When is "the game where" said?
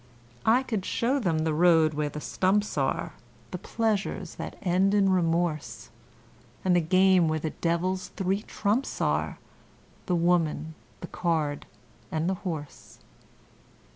6.75-7.37